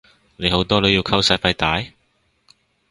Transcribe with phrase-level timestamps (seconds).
[0.37, 1.79] 你好多女要溝使費大？